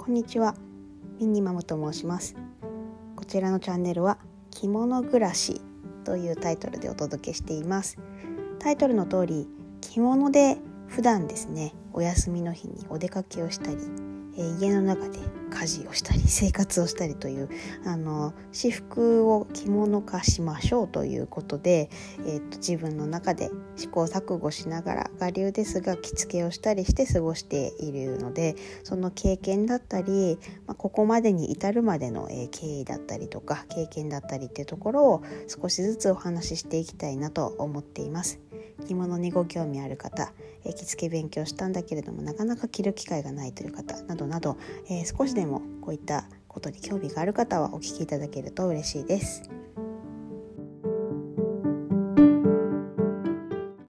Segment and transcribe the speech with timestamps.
[0.00, 0.54] こんにちは。
[1.18, 2.34] ミニマムと申します。
[3.16, 4.16] こちらのチャンネルは
[4.50, 5.60] 着物暮らし
[6.06, 7.98] というタイトルでお届けしています。
[8.60, 9.46] タイトルの通り
[9.82, 10.56] 着物で
[10.88, 13.76] 普段ですねお休みの日にお出かけをしたり
[14.36, 15.18] え家の中で
[15.50, 17.48] 家事をしたり生活をしたりという
[17.84, 21.90] あの私服を着物化しましょうということで、
[22.26, 38.49] えーと、自分の中で試行錯誤しながら我流ですが着付けをしたりして過ごしているのでその経験だったり、まあ、ここまでに至るまでの、えー、経緯だったりとか経験だったりっていうところを少しずつお話ししていきたいなと思っています。
[38.80, 40.32] 着物にご興味ある方、
[40.64, 44.56] え着付け勉強したんだけれどもなかなか着る機会がないという方などなど、
[44.88, 49.42] え、少しでもこういったことに興味がある方はお聞きいただけると嬉しいです。